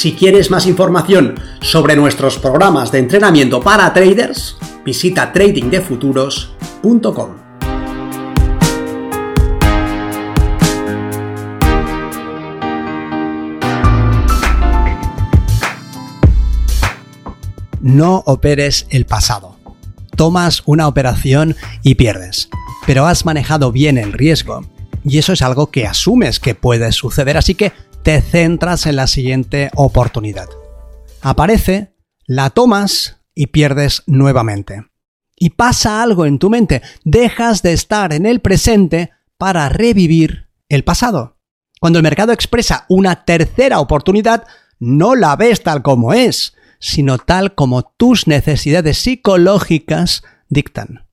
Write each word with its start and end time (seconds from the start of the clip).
Si 0.00 0.14
quieres 0.14 0.50
más 0.50 0.66
información 0.66 1.34
sobre 1.60 1.94
nuestros 1.94 2.38
programas 2.38 2.90
de 2.90 3.00
entrenamiento 3.00 3.60
para 3.60 3.92
traders, 3.92 4.56
visita 4.82 5.30
tradingdefuturos.com. 5.30 7.28
No 17.82 18.22
operes 18.24 18.86
el 18.88 19.04
pasado. 19.04 19.58
Tomas 20.16 20.62
una 20.64 20.88
operación 20.88 21.56
y 21.82 21.96
pierdes, 21.96 22.48
pero 22.86 23.06
has 23.06 23.26
manejado 23.26 23.70
bien 23.70 23.98
el 23.98 24.14
riesgo 24.14 24.64
y 25.04 25.18
eso 25.18 25.34
es 25.34 25.42
algo 25.42 25.70
que 25.70 25.86
asumes 25.86 26.40
que 26.40 26.54
puede 26.54 26.90
suceder, 26.92 27.36
así 27.36 27.54
que 27.54 27.72
te 28.10 28.22
centras 28.22 28.86
en 28.86 28.96
la 28.96 29.06
siguiente 29.06 29.70
oportunidad. 29.76 30.48
Aparece, 31.22 31.94
la 32.26 32.50
tomas 32.50 33.18
y 33.36 33.46
pierdes 33.46 34.02
nuevamente. 34.08 34.90
Y 35.36 35.50
pasa 35.50 36.02
algo 36.02 36.26
en 36.26 36.40
tu 36.40 36.50
mente, 36.50 36.82
dejas 37.04 37.62
de 37.62 37.72
estar 37.72 38.12
en 38.12 38.26
el 38.26 38.40
presente 38.40 39.12
para 39.38 39.68
revivir 39.68 40.48
el 40.68 40.82
pasado. 40.82 41.38
Cuando 41.78 42.00
el 42.00 42.02
mercado 42.02 42.32
expresa 42.32 42.84
una 42.88 43.24
tercera 43.24 43.78
oportunidad, 43.78 44.44
no 44.80 45.14
la 45.14 45.36
ves 45.36 45.62
tal 45.62 45.82
como 45.82 46.12
es, 46.12 46.56
sino 46.80 47.16
tal 47.16 47.54
como 47.54 47.92
tus 47.96 48.26
necesidades 48.26 48.98
psicológicas 48.98 50.24
dictan 50.48 51.06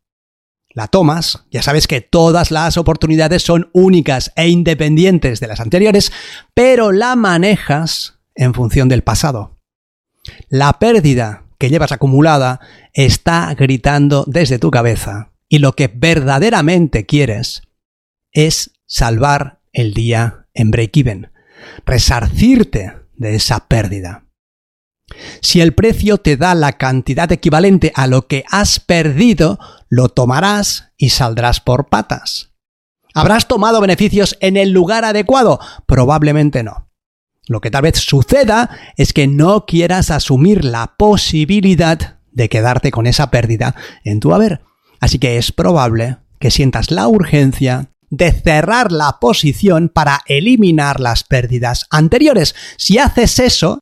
la 0.77 0.87
tomas, 0.87 1.43
ya 1.49 1.63
sabes 1.63 1.87
que 1.87 2.01
todas 2.01 2.51
las 2.51 2.77
oportunidades 2.77 3.41
son 3.41 3.71
únicas 3.73 4.31
e 4.35 4.47
independientes 4.47 5.39
de 5.39 5.47
las 5.47 5.59
anteriores, 5.59 6.11
pero 6.53 6.91
la 6.91 7.15
manejas 7.15 8.19
en 8.35 8.53
función 8.53 8.87
del 8.87 9.01
pasado. 9.01 9.57
La 10.49 10.73
pérdida 10.73 11.45
que 11.57 11.71
llevas 11.71 11.91
acumulada 11.91 12.59
está 12.93 13.55
gritando 13.55 14.23
desde 14.27 14.59
tu 14.59 14.69
cabeza 14.69 15.31
y 15.49 15.57
lo 15.57 15.73
que 15.73 15.87
verdaderamente 15.91 17.07
quieres 17.07 17.63
es 18.31 18.69
salvar 18.85 19.61
el 19.73 19.95
día 19.95 20.45
en 20.53 20.69
break-even, 20.69 21.31
resarcirte 21.87 22.93
de 23.15 23.33
esa 23.33 23.67
pérdida. 23.67 24.26
Si 25.41 25.61
el 25.61 25.73
precio 25.73 26.17
te 26.17 26.37
da 26.37 26.55
la 26.55 26.73
cantidad 26.73 27.31
equivalente 27.31 27.91
a 27.95 28.07
lo 28.07 28.27
que 28.27 28.43
has 28.51 28.79
perdido, 28.79 29.59
lo 29.89 30.09
tomarás 30.09 30.91
y 30.97 31.09
saldrás 31.09 31.59
por 31.59 31.87
patas. 31.87 32.51
¿Habrás 33.13 33.47
tomado 33.47 33.81
beneficios 33.81 34.37
en 34.41 34.57
el 34.57 34.71
lugar 34.71 35.05
adecuado? 35.05 35.59
Probablemente 35.85 36.63
no. 36.63 36.89
Lo 37.47 37.61
que 37.61 37.71
tal 37.71 37.83
vez 37.83 37.97
suceda 37.97 38.69
es 38.97 39.13
que 39.13 39.27
no 39.27 39.65
quieras 39.65 40.11
asumir 40.11 40.65
la 40.65 40.95
posibilidad 40.97 42.19
de 42.31 42.49
quedarte 42.49 42.91
con 42.91 43.07
esa 43.07 43.31
pérdida 43.31 43.75
en 44.03 44.19
tu 44.19 44.33
haber. 44.33 44.61
Así 44.99 45.17
que 45.17 45.37
es 45.37 45.51
probable 45.51 46.17
que 46.39 46.51
sientas 46.51 46.91
la 46.91 47.07
urgencia 47.07 47.91
de 48.09 48.31
cerrar 48.31 48.91
la 48.91 49.19
posición 49.19 49.89
para 49.89 50.21
eliminar 50.27 50.99
las 50.99 51.23
pérdidas 51.23 51.87
anteriores. 51.89 52.55
Si 52.77 52.97
haces 52.97 53.39
eso, 53.39 53.79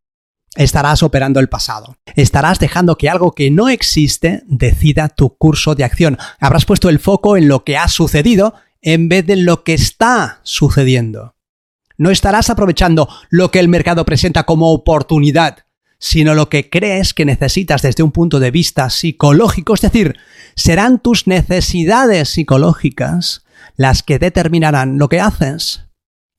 estarás 0.55 1.03
operando 1.03 1.39
el 1.39 1.49
pasado. 1.49 1.97
Estarás 2.15 2.59
dejando 2.59 2.97
que 2.97 3.09
algo 3.09 3.33
que 3.33 3.51
no 3.51 3.69
existe 3.69 4.43
decida 4.47 5.09
tu 5.09 5.37
curso 5.37 5.75
de 5.75 5.83
acción. 5.83 6.17
Habrás 6.39 6.65
puesto 6.65 6.89
el 6.89 6.99
foco 6.99 7.37
en 7.37 7.47
lo 7.47 7.63
que 7.63 7.77
ha 7.77 7.87
sucedido 7.87 8.55
en 8.81 9.09
vez 9.09 9.25
de 9.25 9.35
lo 9.35 9.63
que 9.63 9.73
está 9.73 10.39
sucediendo. 10.43 11.35
No 11.97 12.11
estarás 12.11 12.49
aprovechando 12.49 13.07
lo 13.29 13.51
que 13.51 13.59
el 13.59 13.67
mercado 13.67 14.05
presenta 14.05 14.43
como 14.43 14.71
oportunidad, 14.71 15.65
sino 15.97 16.35
lo 16.35 16.49
que 16.49 16.69
crees 16.69 17.13
que 17.13 17.25
necesitas 17.25 17.81
desde 17.81 18.03
un 18.03 18.11
punto 18.11 18.39
de 18.39 18.51
vista 18.51 18.89
psicológico, 18.89 19.73
es 19.73 19.81
decir, 19.81 20.17
serán 20.55 20.99
tus 20.99 21.25
necesidades 21.25 22.29
psicológicas 22.29 23.45
las 23.75 24.03
que 24.03 24.19
determinarán 24.19 24.97
lo 24.97 25.09
que 25.09 25.19
haces. 25.19 25.85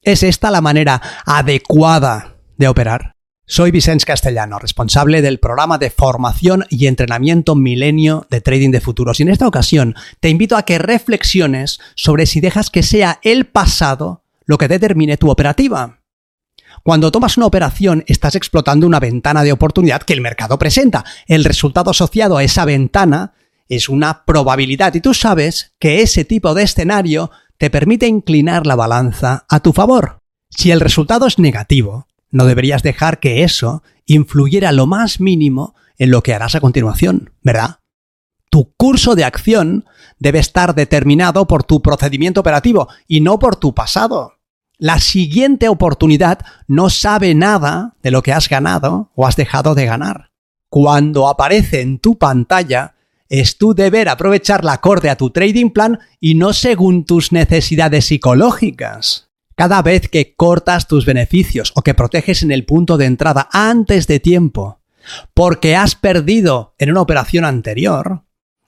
¿Es 0.03 0.23
esta 0.23 0.51
la 0.51 0.61
manera 0.61 1.03
adecuada 1.25 2.37
de 2.59 2.69
operar? 2.69 3.16
Soy 3.49 3.71
Vicente 3.71 4.05
Castellano, 4.05 4.59
responsable 4.59 5.23
del 5.23 5.39
programa 5.39 5.79
de 5.79 5.91
formación 5.91 6.65
y 6.69 6.89
entrenamiento 6.89 7.55
milenio 7.55 8.27
de 8.29 8.41
trading 8.41 8.73
de 8.73 8.81
futuros. 8.81 9.21
Y 9.21 9.23
en 9.23 9.29
esta 9.29 9.47
ocasión 9.47 9.95
te 10.19 10.31
invito 10.31 10.57
a 10.57 10.65
que 10.65 10.79
reflexiones 10.79 11.79
sobre 11.95 12.27
si 12.27 12.41
dejas 12.41 12.71
que 12.71 12.83
sea 12.83 13.21
el 13.23 13.47
pasado 13.47 14.25
lo 14.47 14.59
que 14.59 14.67
determine 14.67 15.17
tu 15.17 15.31
operativa. 15.31 16.01
Cuando 16.83 17.13
tomas 17.13 17.37
una 17.37 17.47
operación 17.47 18.03
estás 18.09 18.35
explotando 18.35 18.85
una 18.85 18.99
ventana 18.99 19.45
de 19.45 19.53
oportunidad 19.53 20.03
que 20.03 20.15
el 20.15 20.21
mercado 20.21 20.59
presenta. 20.59 21.05
El 21.29 21.45
resultado 21.45 21.93
asociado 21.93 22.39
a 22.39 22.43
esa 22.43 22.65
ventana 22.65 23.35
es 23.69 23.89
una 23.89 24.25
probabilidad 24.25 24.93
y 24.95 25.01
tú 25.01 25.15
sabes 25.15 25.73
que 25.79 26.03
ese 26.03 26.25
tipo 26.25 26.53
de 26.53 26.65
escenario 26.65 27.31
te 27.59 27.71
permite 27.71 28.09
inclinar 28.09 28.67
la 28.67 28.75
balanza 28.75 29.47
a 29.49 29.61
tu 29.61 29.73
favor. 29.73 30.21
Si 30.51 30.73
el 30.73 30.81
resultado 30.81 31.29
es 31.29 31.39
negativo, 31.39 32.09
no 32.37 32.45
deberías 32.45 32.83
dejar 32.83 33.19
que 33.19 33.45
eso 33.45 33.83
influyera 34.05 34.71
lo 34.71 34.87
más 34.87 35.21
mínimo 35.21 35.75
en 35.97 36.11
lo 36.11 36.23
que 36.23 36.35
harás 36.35 36.55
a 36.55 36.61
continuación, 36.61 37.33
¿verdad? 37.43 37.81
Tu 38.51 38.75
curso 38.77 39.15
de 39.15 39.25
acción 39.25 39.87
debe 40.19 40.39
estar 40.39 40.75
determinado 40.75 41.47
por 41.47 41.65
tu 41.65 41.81
procedimiento 41.81 42.41
operativo 42.41 42.89
y 43.09 43.23
no 43.23 43.39
por 43.39 43.57
tu 43.57 43.75
pasado. 43.75 44.35
La 44.77 45.01
siguiente 45.01 45.71
oportunidad 45.71 46.41
no 46.69 46.91
sabe 46.91 47.35
nada 47.35 47.97
de 48.03 48.11
lo 48.11 48.23
que 48.23 48.35
has 48.35 48.51
ganado 48.51 49.11
o 49.15 49.27
has 49.27 49.37
dejado 49.37 49.75
de 49.75 49.87
ganar. 49.87 50.31
Cuando 50.69 51.29
aparece 51.29 51.81
en 51.81 51.99
tu 51.99 52.19
pantalla, 52.19 52.97
es 53.31 53.57
tu 53.57 53.75
deber 53.75 54.11
aprovechar 54.11 54.63
acorde 54.69 55.09
a 55.09 55.17
tu 55.17 55.31
trading 55.31 55.71
plan 55.71 56.01
y 56.21 56.35
no 56.35 56.53
según 56.53 57.07
tus 57.07 57.33
necesidades 57.33 58.05
psicológicas. 58.05 59.26
Cada 59.57 59.81
vez 59.81 60.11
que 60.11 60.37
cortas 60.37 60.87
tus 60.87 61.07
beneficios 61.07 61.73
o 61.75 61.83
que 61.83 61.95
proteges 61.95 62.43
en 62.43 62.53
el 62.53 62.67
punto 62.67 62.99
de 62.99 63.07
entrada 63.07 63.49
antes 63.53 64.07
de 64.07 64.21
tiempo, 64.21 64.81
porque 65.33 65.75
has 65.75 65.95
perdido 65.95 66.75
en 66.79 66.91
una 66.91 67.01
operación 67.01 67.47
anterior, 67.47 68.25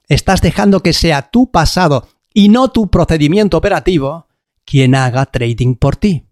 estás 0.07 0.41
dejando 0.41 0.81
que 0.81 0.93
sea 0.93 1.29
tu 1.29 1.51
pasado 1.51 2.07
y 2.33 2.49
no 2.49 2.71
tu 2.71 2.89
procedimiento 2.89 3.55
operativo 3.55 4.27
quien 4.65 4.95
haga 4.95 5.27
trading 5.27 5.75
por 5.75 5.95
ti. 5.95 6.25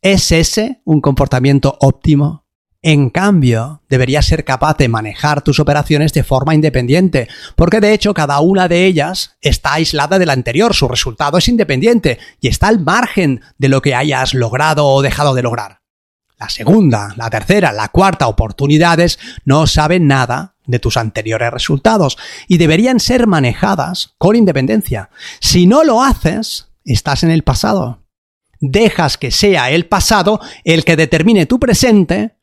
¿Es 0.00 0.32
ese 0.32 0.80
un 0.84 1.02
comportamiento 1.02 1.76
óptimo? 1.80 2.45
En 2.88 3.10
cambio, 3.10 3.82
deberías 3.88 4.26
ser 4.26 4.44
capaz 4.44 4.76
de 4.76 4.86
manejar 4.86 5.42
tus 5.42 5.58
operaciones 5.58 6.12
de 6.12 6.22
forma 6.22 6.54
independiente, 6.54 7.26
porque 7.56 7.80
de 7.80 7.92
hecho 7.92 8.14
cada 8.14 8.38
una 8.38 8.68
de 8.68 8.86
ellas 8.86 9.36
está 9.40 9.72
aislada 9.72 10.20
de 10.20 10.26
la 10.26 10.34
anterior, 10.34 10.72
su 10.72 10.86
resultado 10.86 11.36
es 11.36 11.48
independiente 11.48 12.20
y 12.40 12.46
está 12.46 12.68
al 12.68 12.78
margen 12.78 13.40
de 13.58 13.68
lo 13.70 13.82
que 13.82 13.96
hayas 13.96 14.34
logrado 14.34 14.86
o 14.86 15.02
dejado 15.02 15.34
de 15.34 15.42
lograr. 15.42 15.80
La 16.38 16.48
segunda, 16.48 17.12
la 17.16 17.28
tercera, 17.28 17.72
la 17.72 17.88
cuarta 17.88 18.28
oportunidades 18.28 19.18
no 19.44 19.66
saben 19.66 20.06
nada 20.06 20.54
de 20.64 20.78
tus 20.78 20.96
anteriores 20.96 21.50
resultados 21.50 22.16
y 22.46 22.58
deberían 22.58 23.00
ser 23.00 23.26
manejadas 23.26 24.14
con 24.16 24.36
independencia. 24.36 25.10
Si 25.40 25.66
no 25.66 25.82
lo 25.82 26.04
haces, 26.04 26.68
estás 26.84 27.24
en 27.24 27.32
el 27.32 27.42
pasado. 27.42 28.04
Dejas 28.60 29.18
que 29.18 29.32
sea 29.32 29.72
el 29.72 29.86
pasado 29.86 30.40
el 30.62 30.84
que 30.84 30.94
determine 30.94 31.46
tu 31.46 31.58
presente 31.58 32.35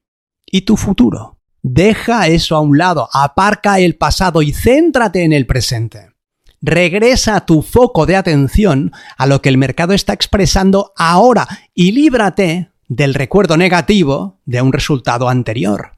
y 0.54 0.62
tu 0.62 0.78
futuro. 0.78 1.40
Deja 1.64 2.28
eso 2.28 2.56
a 2.56 2.60
un 2.60 2.78
lado, 2.78 3.10
aparca 3.12 3.80
el 3.80 3.96
pasado 3.96 4.44
y 4.44 4.54
céntrate 4.54 5.24
en 5.24 5.34
el 5.34 5.48
presente. 5.48 6.12
Regresa 6.62 7.46
tu 7.46 7.64
foco 7.64 8.06
de 8.06 8.16
atención 8.16 8.92
a 9.18 9.26
lo 9.26 9.42
que 9.42 9.50
el 9.50 9.58
mercado 9.58 9.94
está 9.94 10.14
expresando 10.14 10.94
ahora 10.96 11.48
y 11.74 11.92
líbrate 11.92 12.72
del 12.88 13.16
recuerdo 13.16 13.58
negativo 13.58 14.42
de 14.46 14.62
un 14.62 14.72
resultado 14.72 15.28
anterior. 15.28 15.98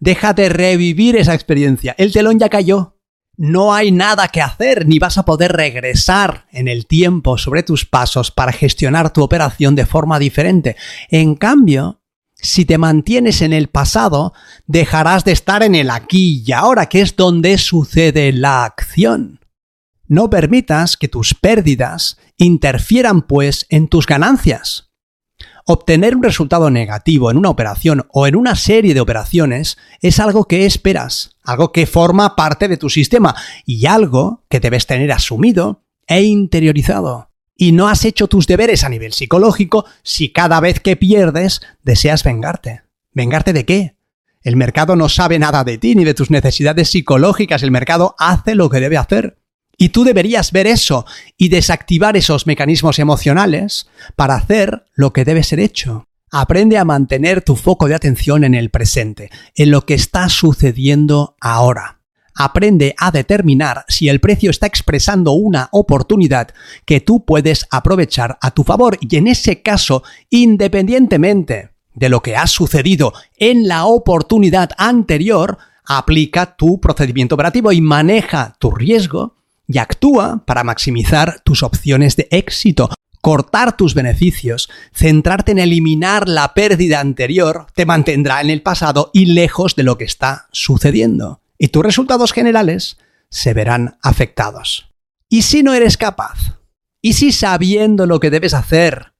Déjate 0.00 0.48
revivir 0.48 1.16
esa 1.16 1.34
experiencia. 1.34 1.94
El 1.98 2.12
telón 2.12 2.38
ya 2.38 2.48
cayó. 2.48 2.96
No 3.36 3.74
hay 3.74 3.92
nada 3.92 4.28
que 4.28 4.40
hacer, 4.40 4.86
ni 4.86 4.98
vas 4.98 5.18
a 5.18 5.24
poder 5.24 5.52
regresar 5.52 6.46
en 6.50 6.68
el 6.68 6.86
tiempo 6.86 7.36
sobre 7.36 7.62
tus 7.62 7.84
pasos 7.84 8.30
para 8.30 8.52
gestionar 8.52 9.12
tu 9.12 9.22
operación 9.22 9.76
de 9.76 9.86
forma 9.86 10.18
diferente. 10.18 10.74
En 11.10 11.36
cambio, 11.36 11.97
Si 12.40 12.64
te 12.64 12.78
mantienes 12.78 13.42
en 13.42 13.52
el 13.52 13.68
pasado, 13.68 14.32
dejarás 14.66 15.24
de 15.24 15.32
estar 15.32 15.64
en 15.64 15.74
el 15.74 15.90
aquí 15.90 16.44
y 16.46 16.52
ahora, 16.52 16.86
que 16.86 17.00
es 17.00 17.16
donde 17.16 17.58
sucede 17.58 18.32
la 18.32 18.64
acción. 18.64 19.40
No 20.06 20.30
permitas 20.30 20.96
que 20.96 21.08
tus 21.08 21.34
pérdidas 21.34 22.16
interfieran, 22.36 23.22
pues, 23.22 23.66
en 23.68 23.88
tus 23.88 24.06
ganancias. 24.06 24.90
Obtener 25.66 26.16
un 26.16 26.22
resultado 26.22 26.70
negativo 26.70 27.30
en 27.30 27.36
una 27.36 27.50
operación 27.50 28.06
o 28.10 28.26
en 28.26 28.36
una 28.36 28.54
serie 28.54 28.94
de 28.94 29.00
operaciones 29.00 29.76
es 30.00 30.18
algo 30.18 30.46
que 30.46 30.64
esperas, 30.64 31.36
algo 31.42 31.72
que 31.72 31.86
forma 31.86 32.36
parte 32.36 32.68
de 32.68 32.78
tu 32.78 32.88
sistema 32.88 33.34
y 33.66 33.84
algo 33.84 34.44
que 34.48 34.60
debes 34.60 34.86
tener 34.86 35.12
asumido 35.12 35.84
e 36.06 36.22
interiorizado. 36.22 37.27
Y 37.60 37.72
no 37.72 37.88
has 37.88 38.04
hecho 38.04 38.28
tus 38.28 38.46
deberes 38.46 38.84
a 38.84 38.88
nivel 38.88 39.12
psicológico 39.12 39.84
si 40.04 40.30
cada 40.30 40.60
vez 40.60 40.78
que 40.78 40.94
pierdes 40.94 41.60
deseas 41.82 42.22
vengarte. 42.22 42.82
¿Vengarte 43.12 43.52
de 43.52 43.64
qué? 43.64 43.96
El 44.42 44.54
mercado 44.54 44.94
no 44.94 45.08
sabe 45.08 45.40
nada 45.40 45.64
de 45.64 45.76
ti 45.76 45.96
ni 45.96 46.04
de 46.04 46.14
tus 46.14 46.30
necesidades 46.30 46.88
psicológicas. 46.88 47.64
El 47.64 47.72
mercado 47.72 48.14
hace 48.16 48.54
lo 48.54 48.70
que 48.70 48.78
debe 48.78 48.96
hacer. 48.96 49.38
Y 49.76 49.88
tú 49.88 50.04
deberías 50.04 50.52
ver 50.52 50.68
eso 50.68 51.04
y 51.36 51.48
desactivar 51.48 52.16
esos 52.16 52.46
mecanismos 52.46 53.00
emocionales 53.00 53.88
para 54.14 54.36
hacer 54.36 54.84
lo 54.94 55.12
que 55.12 55.24
debe 55.24 55.42
ser 55.42 55.58
hecho. 55.58 56.06
Aprende 56.30 56.78
a 56.78 56.84
mantener 56.84 57.42
tu 57.42 57.56
foco 57.56 57.88
de 57.88 57.96
atención 57.96 58.44
en 58.44 58.54
el 58.54 58.70
presente, 58.70 59.30
en 59.56 59.72
lo 59.72 59.84
que 59.84 59.94
está 59.94 60.28
sucediendo 60.28 61.36
ahora. 61.40 61.97
Aprende 62.40 62.94
a 62.96 63.10
determinar 63.10 63.84
si 63.88 64.08
el 64.08 64.20
precio 64.20 64.52
está 64.52 64.68
expresando 64.68 65.32
una 65.32 65.68
oportunidad 65.72 66.54
que 66.84 67.00
tú 67.00 67.24
puedes 67.24 67.66
aprovechar 67.72 68.38
a 68.40 68.52
tu 68.52 68.62
favor 68.62 68.96
y 69.00 69.16
en 69.16 69.26
ese 69.26 69.60
caso, 69.60 70.04
independientemente 70.30 71.70
de 71.94 72.08
lo 72.08 72.22
que 72.22 72.36
ha 72.36 72.46
sucedido 72.46 73.12
en 73.38 73.66
la 73.66 73.86
oportunidad 73.86 74.70
anterior, 74.78 75.58
aplica 75.84 76.54
tu 76.54 76.80
procedimiento 76.80 77.34
operativo 77.34 77.72
y 77.72 77.80
maneja 77.80 78.54
tu 78.60 78.70
riesgo 78.70 79.34
y 79.66 79.78
actúa 79.78 80.44
para 80.46 80.62
maximizar 80.62 81.40
tus 81.40 81.64
opciones 81.64 82.14
de 82.14 82.28
éxito. 82.30 82.90
Cortar 83.20 83.76
tus 83.76 83.94
beneficios, 83.94 84.70
centrarte 84.94 85.50
en 85.50 85.58
eliminar 85.58 86.28
la 86.28 86.54
pérdida 86.54 87.00
anterior, 87.00 87.66
te 87.74 87.84
mantendrá 87.84 88.40
en 88.42 88.50
el 88.50 88.62
pasado 88.62 89.10
y 89.12 89.26
lejos 89.26 89.74
de 89.74 89.82
lo 89.82 89.98
que 89.98 90.04
está 90.04 90.46
sucediendo. 90.52 91.40
Y 91.58 91.68
tus 91.68 91.82
resultados 91.82 92.32
generales 92.32 92.98
se 93.30 93.52
verán 93.52 93.98
afectados. 94.02 94.90
¿Y 95.28 95.42
si 95.42 95.62
no 95.62 95.74
eres 95.74 95.96
capaz? 95.96 96.60
¿Y 97.02 97.14
si 97.14 97.32
sabiendo 97.32 98.06
lo 98.06 98.20
que 98.20 98.30
debes 98.30 98.54
hacer, 98.54 99.12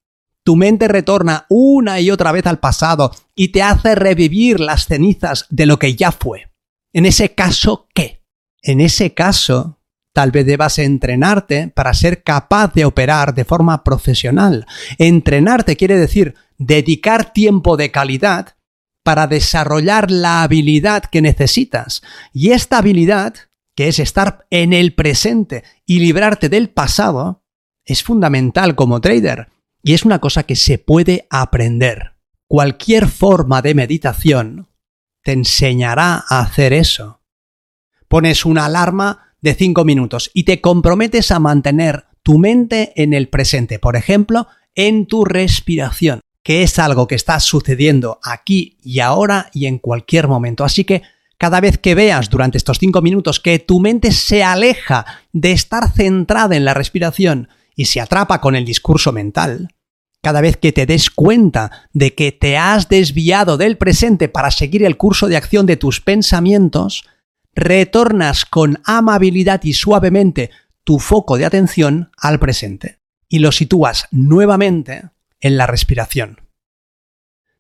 tu 0.45 0.57
mente 0.57 0.89
retorna 0.89 1.47
una 1.49 2.01
y 2.01 2.11
otra 2.11 2.33
vez 2.33 2.47
al 2.47 2.59
pasado 2.59 3.15
y 3.35 3.49
te 3.49 3.63
hace 3.63 3.95
revivir 3.95 4.61
las 4.61 4.87
cenizas 4.87 5.47
de 5.51 5.67
lo 5.67 5.79
que 5.79 5.95
ya 5.95 6.13
fue? 6.13 6.51
En 6.93 7.05
ese 7.05 7.35
caso, 7.35 7.89
¿qué? 7.93 8.25
En 8.63 8.81
ese 8.81 9.13
caso, 9.13 9.79
Tal 10.19 10.33
vez 10.33 10.47
debas 10.47 10.81
entrenarte 10.81 11.69
para 11.69 11.95
ser 11.95 12.25
capaz 12.25 12.75
de 12.75 12.85
operar 12.85 13.35
de 13.35 13.45
forma 13.45 13.85
profesional. 13.85 14.67
Entrenarte 14.99 15.77
quiere 15.77 15.97
decir 15.97 16.35
dedicar 16.57 17.33
tiempo 17.33 17.77
de 17.77 17.93
calidad 17.93 18.57
para 19.09 19.27
desarrollar 19.27 20.11
la 20.11 20.43
habilidad 20.43 21.03
que 21.03 21.23
necesitas. 21.23 22.03
Y 22.35 22.51
esta 22.51 22.77
habilidad, 22.77 23.33
que 23.75 23.89
es 23.89 24.01
estar 24.01 24.47
en 24.51 24.75
el 24.75 24.95
presente 24.95 25.65
y 25.87 26.01
librarte 26.01 26.51
del 26.51 26.69
pasado, 26.69 27.43
es 27.87 28.03
fundamental 28.03 28.75
como 28.75 29.01
trader. 29.01 29.49
Y 29.83 29.95
es 29.95 30.05
una 30.05 30.19
cosa 30.19 30.43
que 30.43 30.57
se 30.57 30.77
puede 30.77 31.27
aprender. 31.31 32.17
Cualquier 32.49 33.09
forma 33.09 33.63
de 33.63 33.75
meditación 33.75 34.69
te 35.23 35.33
enseñará 35.33 36.23
a 36.29 36.41
hacer 36.41 36.75
eso. 36.75 37.23
Pones 38.09 38.45
una 38.45 38.67
alarma 38.67 39.35
de 39.41 39.55
5 39.55 39.87
minutos 39.87 40.31
y 40.35 40.43
te 40.43 40.61
comprometes 40.61 41.31
a 41.31 41.39
mantener 41.39 42.05
tu 42.23 42.37
mente 42.39 42.93
en 42.95 43.15
el 43.15 43.31
presente, 43.31 43.79
por 43.79 43.97
ejemplo, 43.97 44.49
en 44.75 45.07
tu 45.07 45.25
respiración, 45.25 46.21
que 46.49 46.63
es 46.63 46.79
algo 46.79 47.07
que 47.07 47.15
está 47.15 47.41
sucediendo 47.41 48.21
aquí 48.23 48.79
y 48.83 49.01
ahora 49.01 49.51
y 49.53 49.67
en 49.67 49.79
cualquier 49.79 50.29
momento. 50.29 50.65
Así 50.65 50.85
que 50.85 51.03
cada 51.37 51.61
vez 51.61 51.77
que 51.77 51.95
veas 51.95 52.31
durante 52.31 52.57
estos 52.57 52.79
5 52.79 53.03
minutos 53.03 53.39
que 53.39 53.59
tu 53.59 53.81
mente 53.81 54.13
se 54.13 54.43
aleja 54.43 55.05
de 55.35 55.53
estar 55.53 55.93
centrada 55.93 56.57
en 56.57 56.65
la 56.65 56.73
respiración 56.73 57.51
y 57.77 57.85
se 57.85 58.01
atrapa 58.01 58.41
con 58.41 58.57
el 58.57 58.65
discurso 58.65 59.13
mental, 59.13 59.75
cada 60.23 60.41
vez 60.41 60.57
que 60.57 60.73
te 60.73 60.87
des 60.87 61.11
cuenta 61.11 61.87
de 61.93 62.15
que 62.15 62.33
te 62.33 62.57
has 62.57 62.89
desviado 62.89 63.59
del 63.59 63.77
presente 63.77 64.31
para 64.31 64.51
seguir 64.51 64.85
el 64.85 64.97
curso 64.97 65.29
de 65.29 65.37
acción 65.37 65.67
de 65.67 65.77
tus 65.77 66.01
pensamientos, 66.01 67.05
retornas 67.55 68.47
con 68.47 68.81
amabilidad 68.87 69.65
y 69.65 69.75
suavemente 69.75 70.51
tu 70.83 70.99
foco 70.99 71.37
de 71.37 71.45
atención 71.45 72.11
al 72.17 72.39
presente 72.39 73.01
y 73.29 73.41
lo 73.41 73.53
sitúas 73.53 74.07
nuevamente 74.13 75.11
en 75.41 75.57
la 75.57 75.67
respiración. 75.67 76.41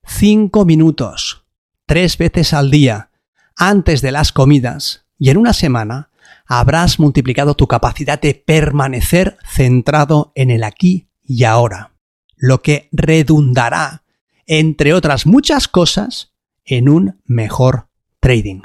Cinco 0.06 0.64
minutos, 0.64 1.44
tres 1.86 2.18
veces 2.18 2.52
al 2.52 2.70
día, 2.70 3.10
antes 3.56 4.00
de 4.02 4.12
las 4.12 4.32
comidas, 4.32 5.04
y 5.18 5.30
en 5.30 5.36
una 5.36 5.52
semana 5.52 6.10
habrás 6.46 6.98
multiplicado 6.98 7.54
tu 7.54 7.66
capacidad 7.66 8.20
de 8.20 8.34
permanecer 8.34 9.36
centrado 9.46 10.32
en 10.34 10.50
el 10.50 10.64
aquí 10.64 11.08
y 11.22 11.44
ahora, 11.44 11.92
lo 12.36 12.62
que 12.62 12.88
redundará, 12.92 14.02
entre 14.46 14.94
otras 14.94 15.26
muchas 15.26 15.68
cosas, 15.68 16.32
en 16.64 16.88
un 16.88 17.20
mejor 17.26 17.88
trading. 18.20 18.62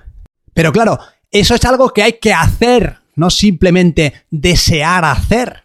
Pero 0.54 0.72
claro, 0.72 1.00
eso 1.32 1.56
es 1.56 1.66
algo 1.66 1.90
que 1.90 2.04
hay 2.04 2.14
que 2.14 2.34
hacer, 2.34 3.00
no 3.16 3.30
simplemente 3.30 4.14
desear 4.30 5.04
hacer. 5.04 5.63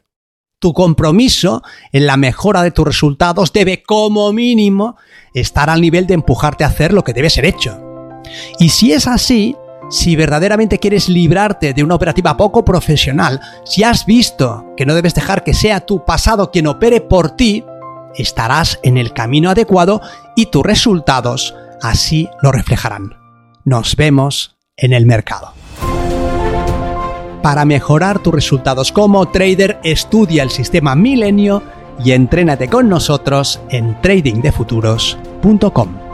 Tu 0.60 0.72
compromiso 0.72 1.62
en 1.92 2.06
la 2.06 2.16
mejora 2.16 2.62
de 2.62 2.72
tus 2.72 2.84
resultados 2.84 3.52
debe 3.52 3.82
como 3.82 4.32
mínimo 4.32 4.96
estar 5.32 5.70
al 5.70 5.80
nivel 5.80 6.06
de 6.06 6.14
empujarte 6.14 6.64
a 6.64 6.68
hacer 6.68 6.92
lo 6.92 7.04
que 7.04 7.12
debe 7.12 7.30
ser 7.30 7.44
hecho. 7.44 7.80
Y 8.58 8.70
si 8.70 8.92
es 8.92 9.06
así, 9.06 9.56
si 9.88 10.16
verdaderamente 10.16 10.78
quieres 10.78 11.08
librarte 11.08 11.72
de 11.74 11.84
una 11.84 11.94
operativa 11.94 12.36
poco 12.36 12.64
profesional, 12.64 13.40
si 13.64 13.84
has 13.84 14.04
visto 14.04 14.66
que 14.76 14.84
no 14.84 14.94
debes 14.94 15.14
dejar 15.14 15.44
que 15.44 15.54
sea 15.54 15.86
tu 15.86 16.04
pasado 16.04 16.50
quien 16.50 16.66
opere 16.66 17.00
por 17.00 17.36
ti, 17.36 17.64
estarás 18.16 18.80
en 18.82 18.98
el 18.98 19.12
camino 19.12 19.50
adecuado 19.50 20.00
y 20.34 20.46
tus 20.46 20.64
resultados 20.64 21.54
así 21.80 22.28
lo 22.42 22.50
reflejarán. 22.50 23.14
Nos 23.64 23.94
vemos 23.94 24.56
en 24.76 24.92
el 24.92 25.06
mercado. 25.06 25.57
Para 27.42 27.64
mejorar 27.64 28.18
tus 28.18 28.34
resultados 28.34 28.92
como 28.92 29.26
trader, 29.26 29.78
estudia 29.84 30.42
el 30.42 30.50
sistema 30.50 30.94
Milenio 30.94 31.62
y 32.04 32.12
entrénate 32.12 32.68
con 32.68 32.88
nosotros 32.88 33.60
en 33.70 34.00
tradingdefuturos.com. 34.00 36.07